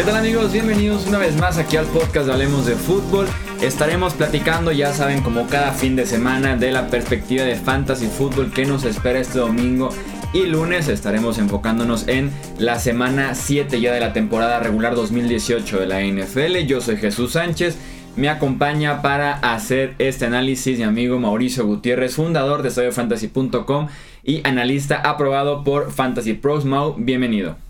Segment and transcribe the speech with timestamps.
[0.00, 0.50] ¿Qué tal amigos?
[0.50, 3.26] Bienvenidos una vez más aquí al podcast de Hablemos de Fútbol.
[3.60, 8.50] Estaremos platicando, ya saben, como cada fin de semana, de la perspectiva de fantasy fútbol
[8.50, 9.90] que nos espera este domingo
[10.32, 10.88] y lunes.
[10.88, 16.66] Estaremos enfocándonos en la semana 7 ya de la temporada regular 2018 de la NFL.
[16.66, 17.76] Yo soy Jesús Sánchez.
[18.16, 23.88] Me acompaña para hacer este análisis mi amigo Mauricio Gutiérrez, fundador de StudioFantasy.com
[24.24, 26.64] y analista aprobado por Fantasy Pros.
[26.64, 27.69] Mau, bienvenido.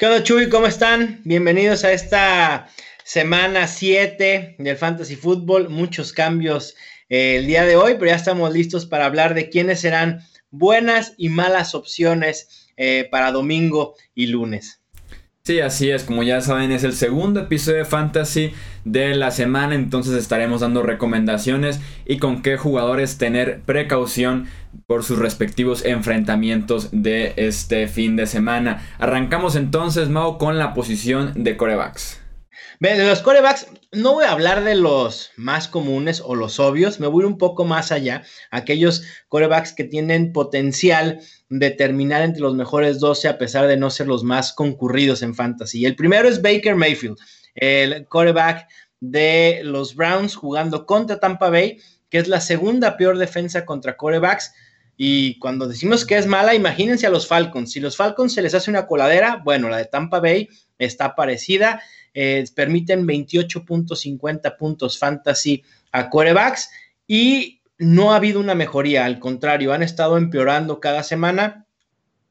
[0.00, 0.48] ¿Qué onda, Chuy?
[0.48, 1.20] ¿Cómo están?
[1.24, 2.70] Bienvenidos a esta
[3.04, 5.68] semana 7 del Fantasy Football.
[5.68, 6.74] Muchos cambios
[7.10, 11.12] eh, el día de hoy, pero ya estamos listos para hablar de quiénes serán buenas
[11.18, 14.79] y malas opciones eh, para domingo y lunes.
[15.50, 18.52] Sí, así es, como ya saben es el segundo episodio de Fantasy
[18.84, 24.46] de la semana, entonces estaremos dando recomendaciones y con qué jugadores tener precaución
[24.86, 28.86] por sus respectivos enfrentamientos de este fin de semana.
[29.00, 32.20] Arrancamos entonces, Mau, con la posición de corebacks.
[32.78, 37.24] Los corebacks, no voy a hablar de los más comunes o los obvios, me voy
[37.24, 43.28] un poco más allá, aquellos corebacks que tienen potencial de terminar entre los mejores 12
[43.28, 45.84] a pesar de no ser los más concurridos en fantasy.
[45.84, 47.18] El primero es Baker Mayfield,
[47.54, 48.68] el coreback
[49.00, 51.78] de los Browns jugando contra Tampa Bay,
[52.10, 54.52] que es la segunda peor defensa contra corebacks.
[54.96, 57.72] Y cuando decimos que es mala, imagínense a los Falcons.
[57.72, 61.80] Si los Falcons se les hace una coladera, bueno, la de Tampa Bay está parecida.
[62.12, 66.70] Eh, permiten 28.50 puntos fantasy a corebacks
[67.06, 71.66] y no ha habido una mejoría, al contrario, han estado empeorando cada semana.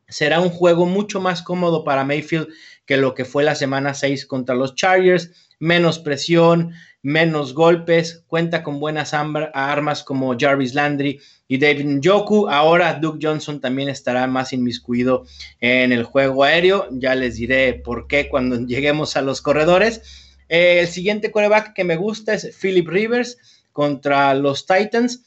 [0.08, 2.50] Será un juego mucho más cómodo para Mayfield
[2.86, 8.62] que lo que fue la semana 6 contra los Chargers, menos presión, menos golpes, cuenta
[8.62, 12.50] con buenas armas como Jarvis Landry y David Njoku.
[12.50, 15.26] Ahora Duke Johnson también estará más inmiscuido
[15.62, 16.88] en el juego aéreo.
[16.92, 20.02] Ya les diré por qué cuando lleguemos a los corredores.
[20.50, 23.38] el siguiente coreback que me gusta es Philip Rivers
[23.72, 25.24] contra los Titans.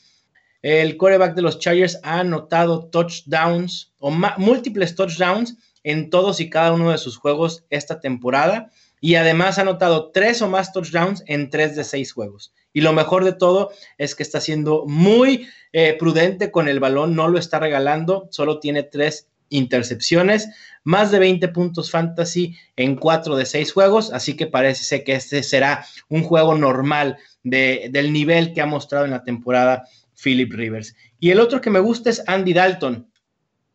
[0.60, 6.72] El coreback de los Chargers ha anotado touchdowns o múltiples touchdowns en todos y cada
[6.72, 8.71] uno de sus juegos esta temporada
[9.03, 12.55] y además ha anotado tres o más touchdowns en tres de seis juegos.
[12.73, 17.17] Y lo mejor de todo es que está siendo muy eh, prudente con el balón,
[17.17, 20.49] no lo está regalando, solo tiene tres intercepciones,
[20.85, 25.43] más de 20 puntos fantasy en cuatro de seis juegos, así que parece que este
[25.43, 29.83] será un juego normal del nivel que ha mostrado en la temporada
[30.15, 30.95] Philip Rivers.
[31.19, 33.12] Y el otro que me gusta es Andy Dalton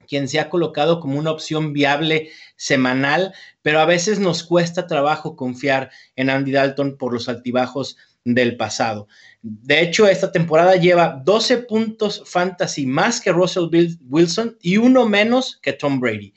[0.08, 5.36] quien se ha colocado como una opción viable semanal, pero a veces nos cuesta trabajo
[5.36, 9.08] confiar en Andy Dalton por los altibajos del pasado.
[9.42, 13.70] De hecho, esta temporada lleva 12 puntos fantasy más que Russell
[14.10, 16.34] Wilson y uno menos que Tom Brady.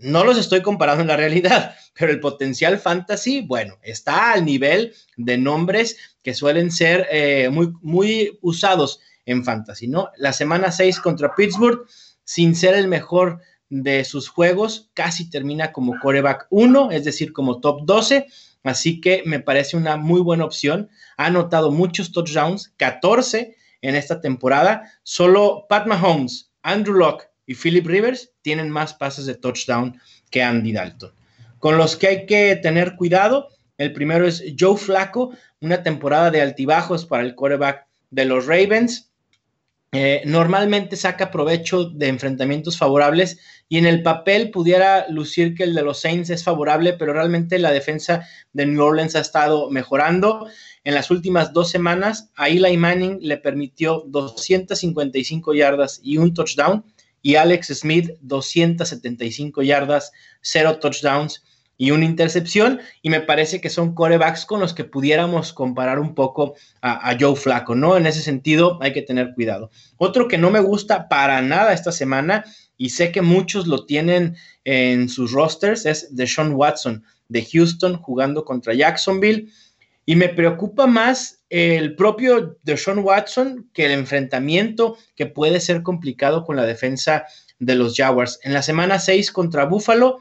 [0.00, 4.92] no los estoy comparando en la realidad, pero el potencial fantasy, bueno, está al nivel
[5.16, 10.10] de nombres que suelen ser eh, muy, muy usados en fantasy, ¿no?
[10.16, 11.86] La semana 6 contra Pittsburgh
[12.28, 13.40] sin ser el mejor
[13.70, 18.26] de sus juegos, casi termina como coreback 1, es decir, como top 12.
[18.64, 20.90] Así que me parece una muy buena opción.
[21.16, 24.92] Ha anotado muchos touchdowns, 14 en esta temporada.
[25.04, 29.98] Solo Pat Mahomes, Andrew Locke y Philip Rivers tienen más pases de touchdown
[30.30, 31.14] que Andy Dalton.
[31.58, 36.42] Con los que hay que tener cuidado, el primero es Joe Flacco, una temporada de
[36.42, 39.07] altibajos para el coreback de los Ravens.
[39.92, 43.38] Eh, normalmente saca provecho de enfrentamientos favorables
[43.70, 47.58] y en el papel pudiera lucir que el de los Saints es favorable, pero realmente
[47.58, 50.46] la defensa de New Orleans ha estado mejorando.
[50.84, 56.84] En las últimas dos semanas, a Manning le permitió 255 yardas y un touchdown,
[57.22, 60.12] y Alex Smith 275 yardas,
[60.42, 61.42] cero touchdowns
[61.80, 66.16] y una intercepción, y me parece que son corebacks con los que pudiéramos comparar un
[66.16, 67.96] poco a, Joe Flaco, ¿no?
[67.96, 69.70] En ese sentido hay que tener cuidado.
[69.96, 72.44] Otro que no me gusta para nada esta semana,
[72.76, 78.44] y sé que muchos lo tienen en sus rosters, es Deshaun Watson de Houston jugando
[78.44, 79.48] contra Jacksonville,
[80.04, 86.44] y me preocupa más el propio Deshaun Watson que el enfrentamiento que puede ser complicado
[86.44, 87.26] con la defensa
[87.60, 88.40] de los Jaguars.
[88.42, 90.20] En la semana 6 contra Buffalo,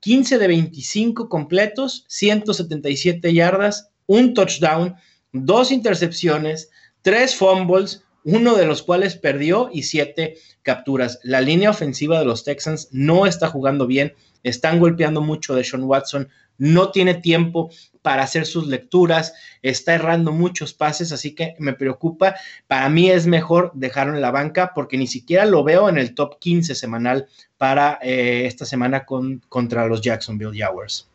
[0.00, 4.94] 15 de 25 completos, 177 yardas, un touchdown,
[5.32, 6.70] dos intercepciones,
[7.02, 11.18] tres fumbles, uno de los cuales perdió y siete capturas.
[11.22, 15.84] La línea ofensiva de los Texans no está jugando bien, están golpeando mucho de Sean
[15.84, 17.70] Watson, no tiene tiempo
[18.02, 22.34] para hacer sus lecturas, está errando muchos pases, así que me preocupa.
[22.66, 26.14] Para mí es mejor dejarlo en la banca porque ni siquiera lo veo en el
[26.14, 31.08] top 15 semanal para eh, esta semana con, contra los Jacksonville Jaguars.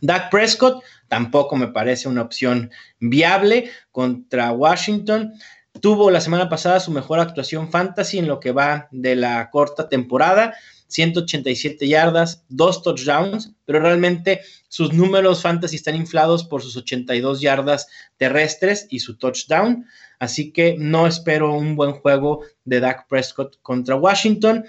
[0.00, 5.34] Dak Prescott tampoco me parece una opción viable contra Washington.
[5.80, 9.88] Tuvo la semana pasada su mejor actuación fantasy en lo que va de la corta
[9.88, 10.54] temporada.
[10.90, 17.86] 187 yardas, dos touchdowns, pero realmente sus números fantasy están inflados por sus 82 yardas
[18.16, 19.86] terrestres y su touchdown.
[20.18, 24.64] Así que no espero un buen juego de Dak Prescott contra Washington.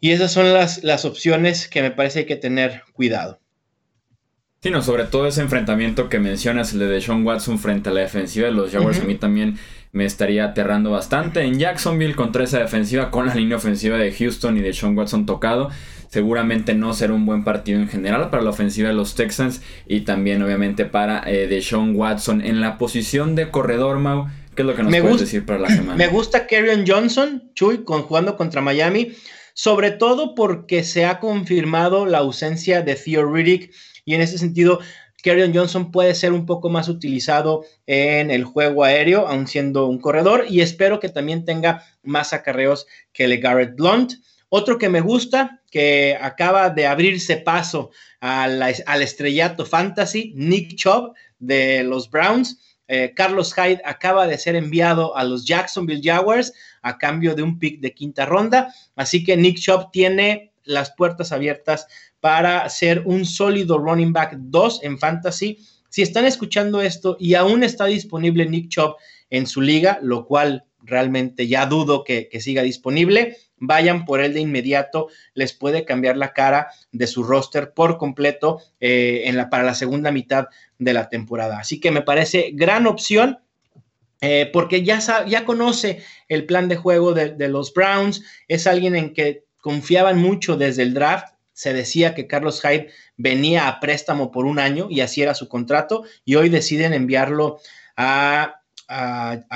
[0.00, 3.41] Y esas son las, las opciones que me parece hay que tener cuidado.
[4.62, 8.02] Sí, no, sobre todo ese enfrentamiento que mencionas, el de Sean Watson frente a la
[8.02, 9.58] defensiva de los Jaguars, a mí también
[9.90, 11.42] me estaría aterrando bastante.
[11.42, 15.26] En Jacksonville, contra esa defensiva, con la línea ofensiva de Houston y de Sean Watson
[15.26, 15.70] tocado,
[16.06, 20.02] seguramente no será un buen partido en general para la ofensiva de los Texans y
[20.02, 22.40] también, obviamente, para eh, Sean Watson.
[22.40, 25.70] En la posición de corredor, Mau, ¿qué es lo que nos puedes decir para la
[25.70, 25.96] semana?
[25.96, 29.10] Me gusta Kerryon Johnson, Chuy, con, jugando contra Miami,
[29.54, 33.72] sobre todo porque se ha confirmado la ausencia de Theo Riddick
[34.04, 34.80] y en ese sentido,
[35.22, 40.00] Kerryon Johnson puede ser un poco más utilizado en el juego aéreo, aun siendo un
[40.00, 44.14] corredor, y espero que también tenga más acarreos que el Garrett Blunt.
[44.48, 47.90] Otro que me gusta, que acaba de abrirse paso
[48.20, 48.62] al,
[49.00, 52.60] estrellato fantasy, Nick Chubb de los Browns.
[52.88, 56.52] Eh, Carlos Hyde acaba de ser enviado a los Jacksonville Jaguars
[56.82, 58.74] a cambio de un pick de quinta ronda.
[58.94, 61.86] Así que Nick Chubb tiene las puertas abiertas
[62.20, 65.58] para ser un sólido running back 2 en fantasy.
[65.88, 68.96] Si están escuchando esto y aún está disponible Nick Chubb
[69.28, 74.40] en su liga, lo cual realmente ya dudo que, siga disponible, vayan por él de
[74.40, 79.64] inmediato, les puede cambiar la cara de su roster por completo eh, en la, para
[79.64, 80.46] la segunda mitad
[80.78, 81.58] de la temporada.
[81.58, 83.38] Así que me parece gran opción.
[84.24, 88.94] Eh, porque ya, ya conoce el plan de juego de, de los Browns, es alguien
[88.94, 94.32] en que confiaban mucho desde el draft, se decía que Carlos Hyde venía a préstamo
[94.32, 97.58] por un año y así era su contrato y hoy deciden enviarlo
[97.96, 98.58] a,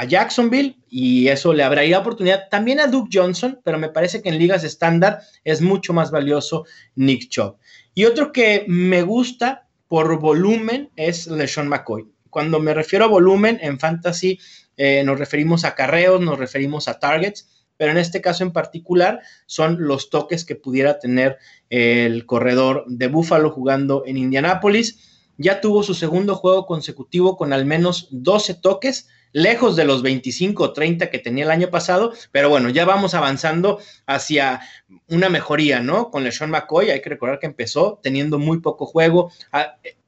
[0.09, 4.39] Jacksonville y eso le abriría oportunidad también a Duke Johnson, pero me parece que en
[4.39, 6.65] ligas estándar es mucho más valioso
[6.95, 7.59] Nick Chubb.
[7.95, 12.07] Y otro que me gusta por volumen es LeSean McCoy.
[12.31, 14.39] Cuando me refiero a volumen en fantasy,
[14.79, 19.21] eh, nos referimos a carreos, nos referimos a targets pero en este caso en particular
[19.47, 21.39] son los toques que pudiera tener
[21.71, 25.25] el corredor de Buffalo jugando en Indianápolis.
[25.39, 30.63] Ya tuvo su segundo juego consecutivo con al menos 12 toques, lejos de los 25
[30.63, 34.63] o 30 que tenía el año pasado, pero bueno, ya vamos avanzando hacia
[35.09, 36.11] una mejoría, ¿no?
[36.11, 39.31] Con LeSean McCoy, hay que recordar que empezó teniendo muy poco juego,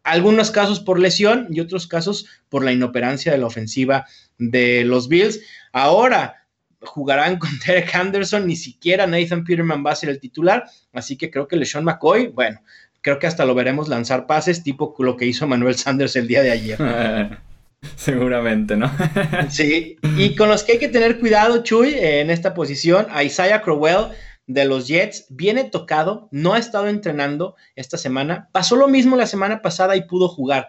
[0.02, 4.06] algunos casos por lesión y otros casos por la inoperancia de la ofensiva
[4.38, 5.40] de los Bills.
[5.72, 6.37] Ahora,
[6.80, 11.30] jugarán con Derek Anderson, ni siquiera Nathan Peterman va a ser el titular, así que
[11.30, 12.60] creo que LeSean McCoy, bueno,
[13.00, 16.42] creo que hasta lo veremos lanzar pases, tipo lo que hizo Manuel Sanders el día
[16.42, 16.78] de ayer.
[17.96, 18.90] Seguramente, ¿no?
[19.50, 23.62] sí, y con los que hay que tener cuidado, Chuy, en esta posición, a Isaiah
[23.62, 24.08] Crowell
[24.48, 29.26] de los Jets viene tocado, no ha estado entrenando esta semana, pasó lo mismo la
[29.26, 30.68] semana pasada y pudo jugar,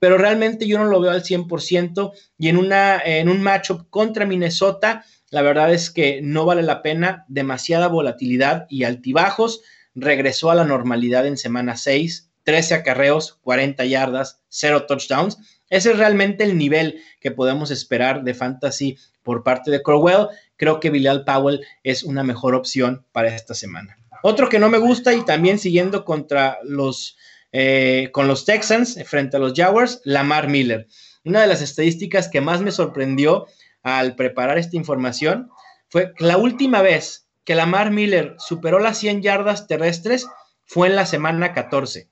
[0.00, 4.26] pero realmente yo no lo veo al 100% y en, una, en un matchup contra
[4.26, 9.62] Minnesota, la verdad es que no vale la pena, demasiada volatilidad y altibajos.
[9.94, 15.38] Regresó a la normalidad en semana 6, 13 acarreos, 40 yardas, 0 touchdowns.
[15.68, 20.28] Ese es realmente el nivel que podemos esperar de fantasy por parte de Crowell.
[20.56, 23.98] Creo que Bilal Powell es una mejor opción para esta semana.
[24.22, 27.18] Otro que no me gusta y también siguiendo contra los,
[27.52, 30.88] eh, con los Texans frente a los Jaguars, Lamar Miller.
[31.24, 33.46] Una de las estadísticas que más me sorprendió
[33.82, 35.50] al preparar esta información
[35.88, 40.28] fue la última vez que Lamar Miller superó las 100 yardas terrestres
[40.66, 42.10] fue en la semana 14.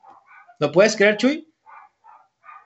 [0.58, 1.52] ¿Lo puedes creer, Chuy?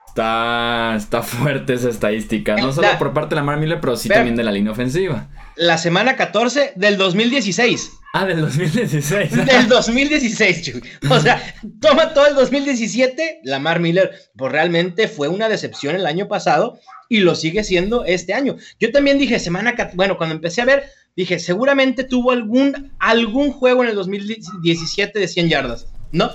[0.07, 4.35] Está, está fuerte esa estadística, no solo por parte de Lamar Miller, pero sí también
[4.35, 5.27] de la línea ofensiva.
[5.55, 8.00] La semana 14 del 2016.
[8.13, 9.45] Ah, del 2016.
[9.45, 10.81] Del 2016, Chuy.
[11.09, 11.41] O sea,
[11.79, 17.19] toma todo el 2017, Lamar Miller, pues realmente fue una decepción el año pasado y
[17.19, 18.57] lo sigue siendo este año.
[18.79, 20.83] Yo también dije, semana, bueno, cuando empecé a ver,
[21.15, 25.87] dije, seguramente tuvo algún, algún juego en el 2017 de 100 yardas.
[26.11, 26.31] No.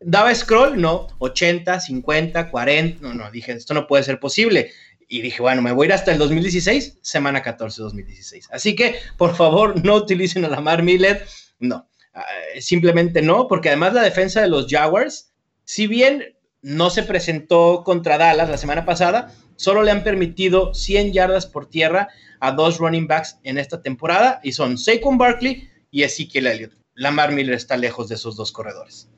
[0.00, 1.08] Daba scroll, no.
[1.18, 4.70] 80, 50, 40, no, no, dije, esto no puede ser posible.
[5.12, 8.48] Y dije, bueno, me voy a ir hasta el 2016, semana 14, 2016.
[8.52, 11.26] Así que, por favor, no utilicen a Lamar Miller.
[11.58, 12.24] No, ah,
[12.60, 15.32] simplemente no, porque además la defensa de los Jaguars,
[15.64, 21.12] si bien no se presentó contra Dallas la semana pasada, solo le han permitido 100
[21.12, 26.04] yardas por tierra a dos running backs en esta temporada y son Saquon Barkley y
[26.04, 26.72] Ezekiel Elliott.
[26.94, 29.10] Lamar Miller está lejos de esos dos corredores.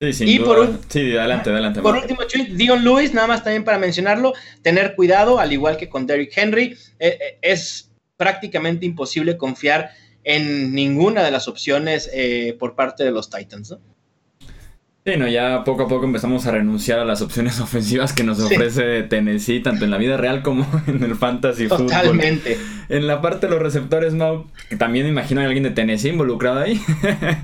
[0.00, 1.82] Y por sí, adelante, adelante.
[1.82, 6.06] Por último, Dion Lewis, nada más también para mencionarlo, tener cuidado, al igual que con
[6.06, 9.90] Derrick Henry, eh, eh, es prácticamente imposible confiar
[10.22, 13.72] en ninguna de las opciones eh, por parte de los Titans.
[13.72, 13.80] ¿no?
[15.04, 18.38] Sí, no, ya poco a poco empezamos a renunciar a las opciones ofensivas que nos
[18.38, 22.56] ofrece Tennessee, tanto en la vida real como en el fantasy Totalmente.
[22.88, 24.46] En la parte de los receptores, Mau,
[24.78, 26.80] también me imagino a alguien de Tennessee involucrado ahí.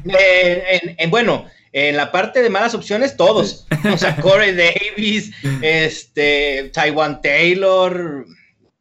[1.10, 1.46] bueno,
[1.76, 3.66] en la parte de malas opciones, todos.
[3.92, 8.24] O sea, Corey Davis, este, Taiwan Taylor,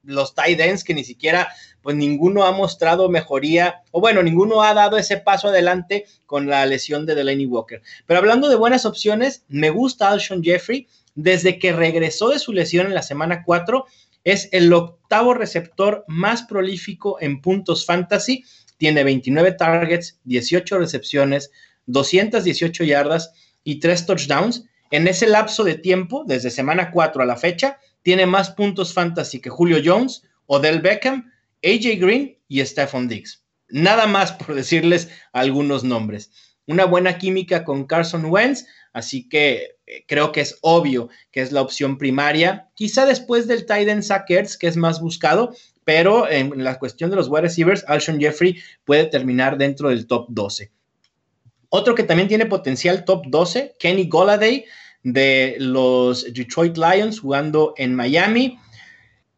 [0.04, 1.50] los tight ends que ni siquiera,
[1.82, 6.68] pues ninguno ha mostrado mejoría, o bueno, ninguno ha dado ese paso adelante con la
[6.68, 7.82] lesión de Delaney Walker.
[8.06, 10.88] Pero hablando de buenas opciones, me gusta Alshon Jeffrey.
[11.16, 13.88] Desde que regresó de su lesión en la semana 4,
[14.24, 18.46] es el octavo receptor más prolífico en puntos fantasy.
[18.78, 21.52] Tiene 29 targets, 18 recepciones,
[21.86, 24.66] 218 yardas y 3 touchdowns.
[24.92, 29.40] En ese lapso de tiempo, desde semana 4 a la fecha, tiene más puntos fantasy
[29.40, 31.32] que Julio Jones, Odell Beckham,
[31.63, 33.44] AJ Green y Stephon Diggs.
[33.70, 36.32] Nada más por decirles algunos nombres.
[36.68, 41.52] Una buena química con Carson Wentz, así que eh, creo que es obvio que es
[41.52, 42.70] la opción primaria.
[42.75, 47.28] Quizá después del Titan Sackers, que es más buscado, pero en la cuestión de los
[47.28, 50.72] wide receivers, Alshon Jeffrey puede terminar dentro del top 12.
[51.75, 54.65] Otro que también tiene potencial top 12, Kenny Goladay
[55.01, 58.60] de los Detroit Lions jugando en Miami.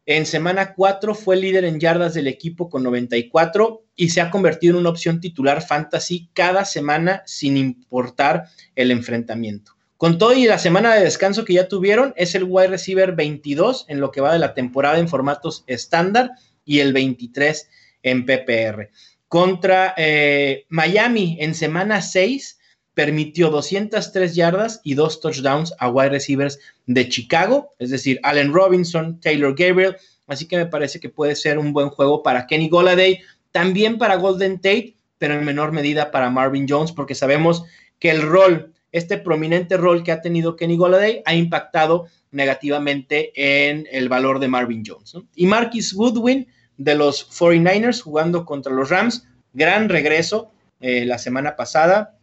[0.04, 4.74] En semana 4 fue líder en yardas del equipo con 94 y se ha convertido
[4.74, 9.72] en una opción titular fantasy cada semana sin importar el enfrentamiento.
[9.96, 13.86] Con todo y la semana de descanso que ya tuvieron, es el wide receiver 22
[13.88, 16.32] en lo que va de la temporada en formatos estándar
[16.66, 17.66] y el 23
[18.02, 18.90] en PPR.
[19.28, 22.58] Contra eh, Miami en semana 6
[22.94, 29.20] permitió 203 yardas y dos touchdowns a wide receivers de Chicago, es decir, Allen Robinson,
[29.20, 29.96] Taylor Gabriel.
[30.26, 33.20] Así que me parece que puede ser un buen juego para Kenny Goladay,
[33.52, 37.64] también para Golden Tate, pero en menor medida para Marvin Jones, porque sabemos
[37.98, 43.86] que el rol, este prominente rol que ha tenido Kenny Goladay, ha impactado negativamente en
[43.90, 45.14] el valor de Marvin Jones.
[45.34, 49.26] Y Marquis Woodwin de los 49ers jugando contra los Rams.
[49.52, 52.18] Gran regreso eh, la semana pasada,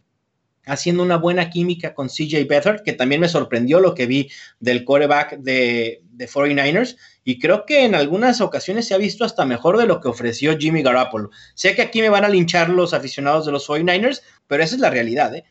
[0.66, 4.30] haciendo una buena química con CJ Beathard, que también me sorprendió lo que vi
[4.60, 6.96] del coreback de, de 49ers.
[7.24, 10.56] Y creo que en algunas ocasiones se ha visto hasta mejor de lo que ofreció
[10.56, 11.30] Jimmy Garoppolo.
[11.54, 14.80] Sé que aquí me van a linchar los aficionados de los 49ers, pero esa es
[14.80, 15.44] la realidad, ¿eh?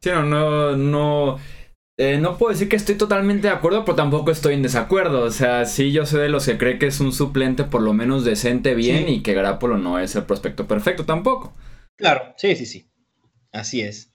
[0.00, 1.38] Sí, no, no, no
[1.98, 5.22] eh, no puedo decir que estoy totalmente de acuerdo, pero tampoco estoy en desacuerdo.
[5.22, 7.94] O sea, sí, yo soy de los que cree que es un suplente por lo
[7.94, 11.54] menos decente bien y que Garapolo no es el prospecto perfecto tampoco.
[11.96, 12.90] Claro, sí, sí, sí.
[13.50, 14.12] Así es.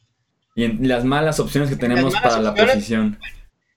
[0.55, 3.17] Y en las malas opciones que tenemos para la posición.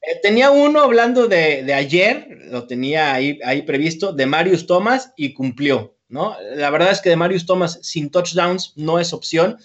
[0.02, 5.32] Eh, tenía uno hablando de, ayer, lo tenía ahí, ahí previsto, de Marius Thomas y
[5.32, 6.36] cumplió, ¿no?
[6.56, 9.56] La verdad es que de Marius Thomas sin touchdowns no es opción.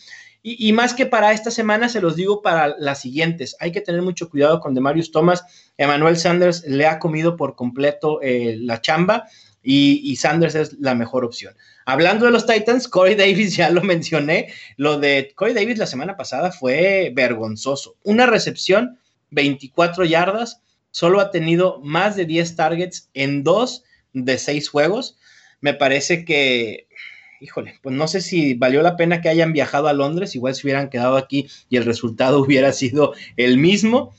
[0.57, 3.55] Y, más que para esta semana, se los digo para las siguientes.
[3.59, 5.43] Hay que tener mucho cuidado con Demarius Thomas.
[5.77, 9.27] Emmanuel Sanders le ha comido por completo eh, la chamba
[9.61, 11.53] y, Sanders es la mejor opción.
[11.85, 14.51] Hablando de los Titans, Corey Davis, ya lo mencioné.
[14.75, 17.97] Lo de Corey Davis la semana pasada fue vergonzoso.
[18.03, 24.69] Una recepción, 24 yardas, solo ha tenido más de 10 targets en dos de seis
[24.69, 25.17] juegos.
[25.61, 26.87] Me parece que
[27.39, 30.65] híjole, pues no sé si valió la pena que hayan viajado a Londres, igual se
[30.65, 34.13] hubieran quedado aquí y el resultado hubiera sido el mismo.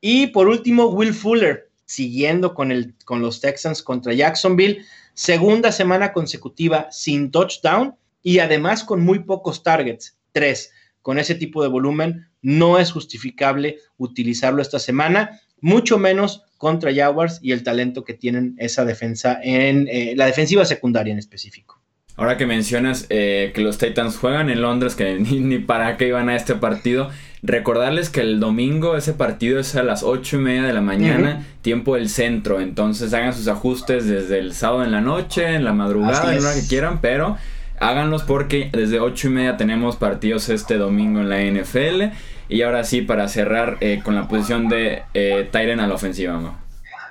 [0.00, 6.12] Y por último, Will Fuller, siguiendo con, el, con los Texans contra Jacksonville, segunda semana
[6.12, 10.72] consecutiva sin touchdown y además con muy pocos targets, tres.
[11.02, 17.40] Con ese tipo de volumen no es justificable utilizarlo esta semana, mucho menos contra Jaguars
[17.42, 21.81] y el talento que tienen esa defensa en eh, la defensiva secundaria en específico.
[22.16, 26.28] Ahora que mencionas eh, que los Titans juegan en Londres, que ni, para qué iban
[26.28, 27.10] a este partido,
[27.42, 31.44] recordarles que el domingo ese partido es a las 8 y media de la mañana,
[31.62, 32.60] tiempo del centro.
[32.60, 36.54] Entonces hagan sus ajustes desde el sábado en la noche, en la madrugada, en la
[36.54, 37.36] que quieran, pero
[37.80, 42.14] háganlos porque desde 8 y media tenemos partidos este domingo en la NFL.
[42.48, 46.58] Y ahora sí, para cerrar eh, con la posición de eh, Tyren a la ofensiva.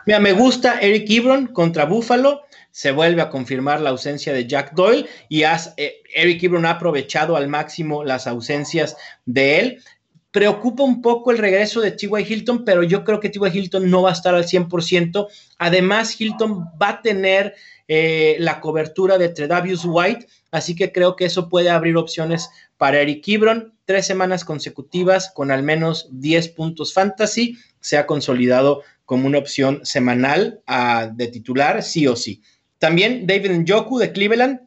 [0.05, 2.41] Mira, me gusta Eric Ebron contra Buffalo
[2.71, 6.71] se vuelve a confirmar la ausencia de Jack Doyle y has, eh, Eric Ebron ha
[6.71, 9.83] aprovechado al máximo las ausencias de él.
[10.31, 12.33] Preocupa un poco el regreso de T.Y.
[12.33, 13.57] Hilton, pero yo creo que T.Y.
[13.57, 15.27] Hilton no va a estar al 100%.
[15.57, 17.53] Además, Hilton va a tener
[17.87, 23.01] eh, la cobertura de Tredavious White, así que creo que eso puede abrir opciones para
[23.01, 23.73] Eric Kibron.
[23.83, 29.81] Tres semanas consecutivas con al menos 10 puntos fantasy, se ha consolidado como una opción
[29.83, 32.41] semanal ah, de titular, sí o sí.
[32.79, 34.61] También David Njoku de Cleveland,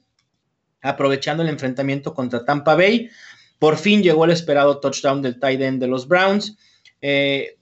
[0.82, 3.08] aprovechando el enfrentamiento contra Tampa Bay.
[3.58, 6.56] Por fin llegó el esperado touchdown del tight end de los Browns.
[7.00, 7.56] Eh,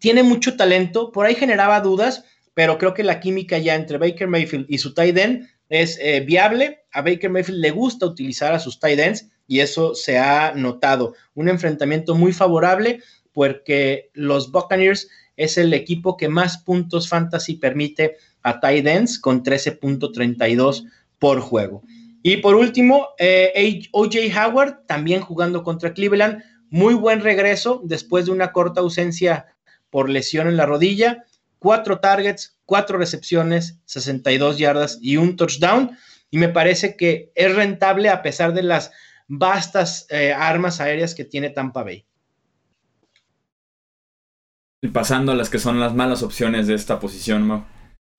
[0.00, 4.26] tiene mucho talento, por ahí generaba dudas, pero creo que la química ya entre Baker
[4.26, 6.84] Mayfield y su tight end es eh, viable.
[6.92, 11.14] A Baker Mayfield le gusta utilizar a sus tight ends y eso se ha notado.
[11.34, 13.00] Un enfrentamiento muy favorable
[13.32, 19.44] porque los Buccaneers es el equipo que más puntos fantasy permite a tight ends con
[19.44, 20.84] 13.32
[21.18, 21.82] por juego.
[22.22, 28.32] Y por último, eh, OJ Howard, también jugando contra Cleveland, muy buen regreso después de
[28.32, 29.46] una corta ausencia
[29.90, 31.24] por lesión en la rodilla,
[31.58, 35.96] cuatro targets, cuatro recepciones, 62 yardas y un touchdown.
[36.30, 38.90] Y me parece que es rentable a pesar de las
[39.28, 42.04] vastas eh, armas aéreas que tiene Tampa Bay.
[44.80, 47.64] Y pasando a las que son las malas opciones de esta posición, Mau.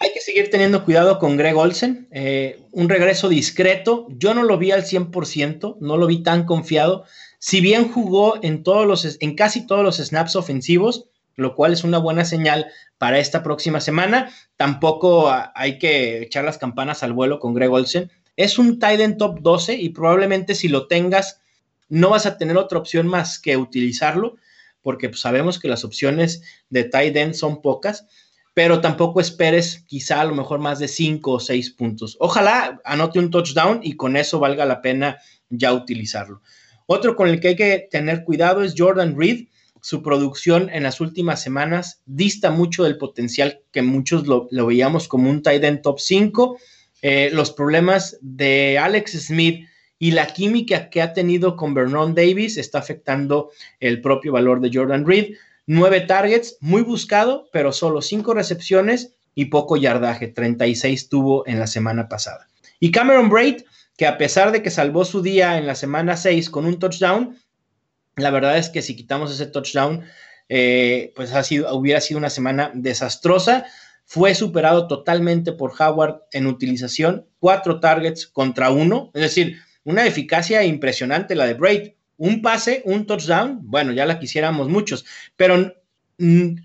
[0.01, 2.08] Hay que seguir teniendo cuidado con Greg Olsen.
[2.12, 4.08] Eh, un regreso discreto.
[4.10, 7.03] Yo no lo vi al 100%, no lo vi tan confiado.
[7.38, 11.84] Si bien jugó en, todos los, en casi todos los snaps ofensivos, lo cual es
[11.84, 17.39] una buena señal para esta próxima semana, tampoco hay que echar las campanas al vuelo
[17.39, 18.10] con Greg Olsen.
[18.38, 21.41] Es un tight end top 12 y probablemente si lo tengas,
[21.89, 24.38] no vas a tener otra opción más que utilizarlo,
[24.82, 28.06] porque pues, sabemos que las opciones de tight end son pocas
[28.53, 32.18] pero tampoco esperes quizá a lo mejor más de 5 o 6 puntos.
[32.20, 35.18] Ojalá anote un touchdown y con eso valga la pena
[35.50, 36.41] ya utilizarlo.
[36.86, 39.48] Otro con el que hay que tener cuidado es Jordan Reed.
[39.82, 45.29] Su producción en las últimas semanas dista mucho del potencial que muchos lo, veíamos como
[45.29, 46.58] un tight end top 5.
[47.01, 49.68] Eh, los problemas de Alex Smith
[50.00, 54.72] y la química que ha tenido con Vernon Davis está afectando el propio valor de
[54.74, 55.35] Jordan Reed.
[55.72, 61.68] Nueve targets, muy buscado, pero solo cinco recepciones y poco yardaje, 36 tuvo en la
[61.68, 62.48] semana pasada.
[62.79, 63.62] Y Cameron Braid,
[63.96, 67.38] que a pesar de que salvó su día en la semana 6 con un touchdown,
[68.16, 70.05] la verdad es que si quitamos ese touchdown,
[70.50, 73.68] eh, pues ha sido, hubiera sido una semana desastrosa.
[74.05, 80.64] Fue superado totalmente por Howard en utilización, cuatro targets contra uno, es decir, una eficacia
[80.64, 85.05] impresionante la de Braid un pase, un touchdown, bueno, ya la quisiéramos muchos,
[85.36, 85.74] pero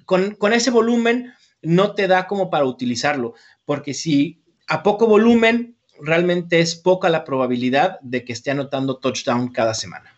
[0.04, 6.58] con, ese volumen no te da como para utilizarlo, porque si a poco volumen, realmente
[6.58, 10.12] es poca la probabilidad de que esté anotando touchdown cada semana.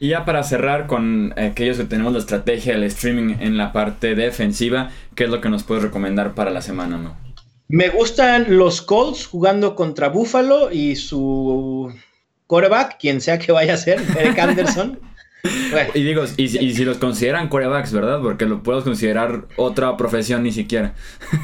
[0.00, 4.14] Y ya para cerrar con aquellos que tenemos la estrategia del streaming en la parte
[4.14, 7.16] defensiva, ¿qué es lo que nos puedes recomendar para la semana, no?
[7.68, 11.92] Me gustan los Colts jugando contra Buffalo y su
[12.52, 15.00] coreback, quien sea que vaya a ser, Eric Anderson.
[15.94, 18.20] Y digo, y, si los consideran corebacks, ¿verdad?
[18.22, 20.94] Porque lo puedo considerar otra profesión ni siquiera.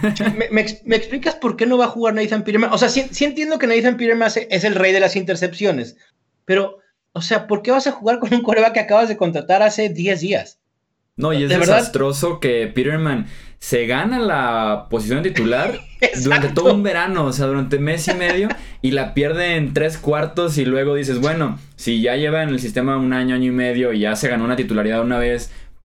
[0.52, 2.72] ¿Me, explicas por qué no va a jugar Nathan Peterman?
[2.72, 5.96] O sea, sí, entiendo que Nathan Peterman es el rey de las intercepciones,
[6.44, 6.78] pero,
[7.12, 9.88] o sea, ¿por qué vas a jugar con un coreback que acabas de contratar hace
[9.88, 10.60] 10 días?
[11.18, 13.26] No, y es desastroso que Peterman
[13.58, 15.80] se gana la posición titular
[16.22, 18.48] durante todo un verano, o sea, durante mes y medio,
[18.82, 22.60] y la pierde en tres cuartos y luego dices, bueno, si ya lleva en el
[22.60, 25.50] sistema un año, año y medio y ya se ganó una titularidad una vez,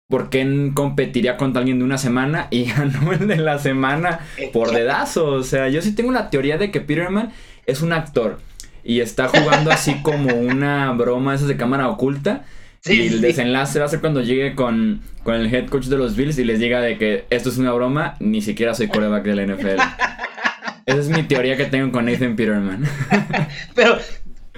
[0.09, 4.21] ¿por qué competiría contra alguien de una semana y ganó el de la semana
[4.53, 5.27] por dedazo?
[5.27, 7.33] O sea, yo sí tengo la teoría de que Peterman
[7.67, 8.39] es un actor
[8.85, 12.45] y está jugando así como una broma esas de cámara oculta
[12.89, 16.39] y el desenlace va a ser cuando llegue con, el head coach de los Bills
[16.39, 19.47] y les diga de que esto es una broma, ni siquiera soy coreback de la
[19.47, 19.81] NFL.
[20.87, 22.85] Esa es mi teoría que tengo con Nathan Peterman.
[23.75, 23.99] Pero,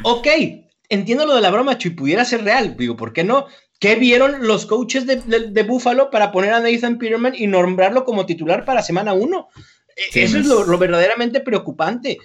[0.03, 0.27] ok,
[0.89, 2.77] entiendo lo de la broma, Chuy, pudiera ser real.
[2.77, 3.47] Digo, ¿por qué no?
[3.79, 8.65] ¿Qué vieron los coaches de, Buffalo para poner a Nathan Peterman y nombrarlo como titular
[8.65, 9.49] para semana 1?
[10.15, 12.19] Eso es lo, lo, verdaderamente preocupante.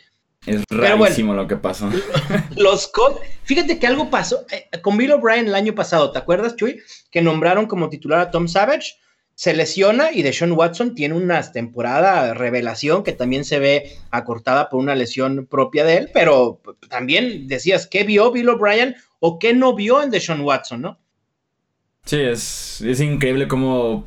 [0.45, 1.89] Es rarísimo lo que pasó.
[2.57, 6.55] Los Colts, fíjate que algo pasó eh, con Bill O'Brien el año pasado, ¿te acuerdas,
[6.55, 6.81] Chuy?
[7.11, 8.95] Que nombraron como titular a Tom Savage,
[9.35, 14.79] se lesiona y Deshaun Watson tiene una temporada revelación que también se ve acortada por
[14.79, 19.75] una lesión propia de él, pero también decías, ¿qué vio Bill O'Brien o qué no
[19.75, 20.99] vio en Deshaun Watson, no?
[22.05, 24.05] Sí, es, es increíble cómo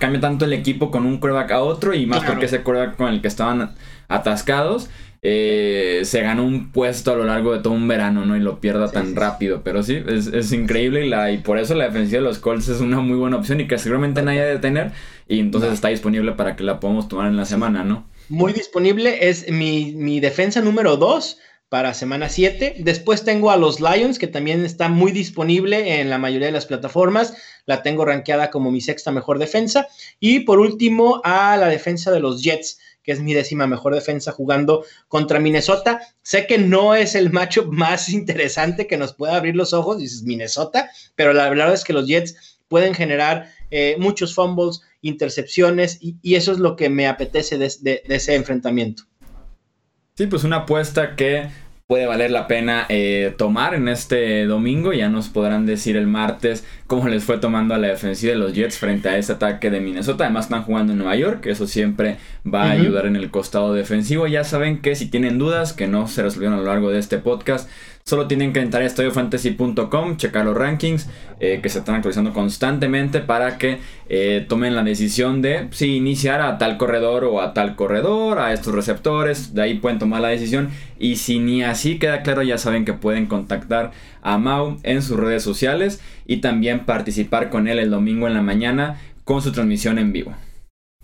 [0.00, 3.08] cambia tanto el equipo con un quarterback a otro y más porque ese quarterback con
[3.08, 3.76] el que estaban
[4.08, 4.90] atascados.
[5.28, 8.36] Eh, se ganó un puesto a lo largo de todo un verano, ¿no?
[8.36, 9.62] Y lo pierda tan rápido.
[9.64, 12.80] Pero sí, es, increíble y, la, y por eso la defensiva de los Colts es
[12.80, 14.92] una muy buena opción y que seguramente nadie debe tener.
[15.26, 18.06] Y entonces está disponible para que la podamos tomar en la semana, ¿no?
[18.28, 22.76] Muy disponible, es mi, mi defensa número 2 para semana 7.
[22.78, 26.66] Después tengo a los Lions, que también está muy disponible en la mayoría de las
[26.66, 27.34] plataformas.
[27.64, 29.88] La tengo rankeada como mi sexta mejor defensa.
[30.20, 34.32] Y por último, a la defensa de los Jets, que es mi décima mejor defensa
[34.32, 36.00] jugando contra Minnesota.
[36.22, 40.24] Sé que no es el macho más interesante que nos pueda abrir los ojos, dices
[40.24, 46.16] Minnesota, pero la verdad es que los Jets pueden generar eh, muchos fumbles, intercepciones, y,
[46.34, 49.04] eso es lo que me apetece de ese enfrentamiento.
[50.16, 51.50] Sí, pues una apuesta que
[51.86, 54.92] puede valer la pena eh, tomar en este domingo.
[54.92, 58.54] Ya nos podrán decir el martes cómo les fue tomando a la defensiva de los
[58.54, 60.24] Jets frente a ese ataque de Minnesota.
[60.24, 64.26] Además están jugando en Nueva York, eso siempre va a ayudar en el costado defensivo.
[64.26, 67.18] Ya saben que si tienen dudas que no se resolvieron a lo largo de este
[67.18, 67.68] podcast,
[68.08, 71.08] Solo tienen que entrar a estudiofantasy.com, checar los rankings
[71.40, 76.40] eh, que se están actualizando constantemente para que eh, tomen la decisión de si iniciar
[76.40, 79.54] a tal corredor o a tal corredor, a estos receptores.
[79.54, 80.70] De ahí pueden tomar la decisión.
[81.00, 83.90] Y si ni así queda claro, ya saben que pueden contactar
[84.22, 88.42] a Mau en sus redes sociales y también participar con él el domingo en la
[88.42, 90.32] mañana con su transmisión en vivo.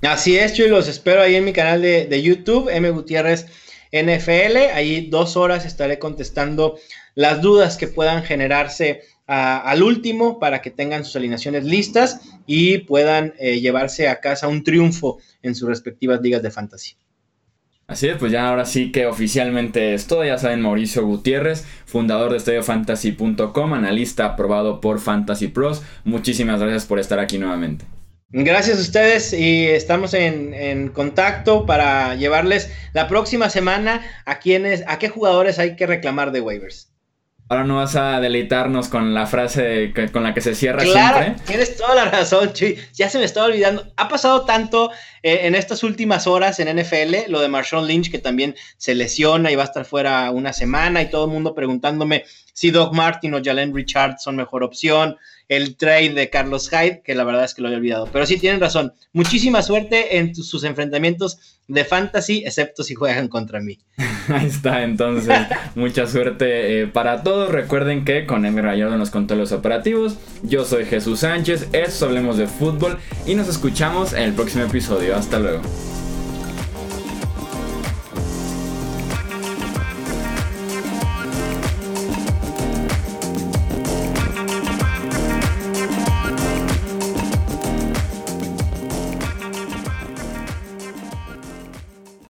[0.02, 2.90] Así es, yo los espero ahí en mi canal de, de YouTube, M.
[2.90, 3.46] Gutiérrez
[3.92, 4.72] NFL.
[4.74, 6.76] Ahí dos horas estaré contestando
[7.14, 13.32] las dudas que puedan generarse al último para que tengan sus alineaciones listas y puedan
[13.38, 16.96] eh, llevarse a casa un triunfo en sus respectivas ligas de fantasy.
[17.86, 20.24] Así es, pues ya ahora sí que oficialmente es todo.
[20.24, 25.82] Ya saben, Mauricio Gutiérrez, fundador de estudiofantasy.com, analista aprobado por Fantasy Pros.
[26.04, 27.84] Muchísimas gracias por estar aquí nuevamente.
[28.34, 34.98] Gracias a ustedes y estamos en, contacto para llevarles la próxima semana a quiénes, a
[34.98, 36.88] qué jugadores hay que reclamar de waivers.
[37.50, 41.76] Ahora no vas a deleitarnos con la frase con la que se cierra claro, Tienes
[41.76, 42.78] toda la razón, Chuy.
[42.94, 43.92] Ya se me estaba olvidando.
[43.98, 44.90] Ha pasado tanto
[45.22, 49.50] eh, en estas últimas horas en NFL, lo de Marshawn Lynch, que también se lesiona
[49.50, 53.34] y va a estar fuera una semana, y todo el mundo preguntándome si Doc Martin
[53.34, 55.16] o Jalen Richard son mejor opción
[55.48, 58.08] el trade de Carlos Hyde, que la verdad es que lo había olvidado.
[58.10, 58.94] Pero sí tienen razón.
[59.12, 63.78] Muchísima suerte en sus enfrentamientos de fantasy, excepto si juegan contra mí.
[64.28, 65.38] Ahí está, entonces,
[65.74, 67.50] mucha suerte eh, para todos.
[67.50, 70.16] Recuerden que con Emir Rayado nos contó los operativos.
[70.42, 75.11] Yo soy Jesús Sánchez, esto Hablemos de Fútbol y nos escuchamos en el próximo episodio.
[75.16, 75.62] Hasta luego.